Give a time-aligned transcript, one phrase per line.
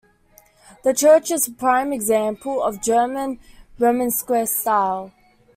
[0.83, 3.39] The church is a prime example of German
[3.77, 5.11] Romanesque style.